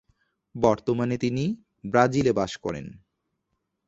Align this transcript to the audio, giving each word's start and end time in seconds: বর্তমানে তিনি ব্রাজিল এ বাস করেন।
বর্তমানে 0.55 1.15
তিনি 1.17 1.43
ব্রাজিল 1.83 2.27
এ 2.27 2.33
বাস 2.33 2.51
করেন। 2.57 2.85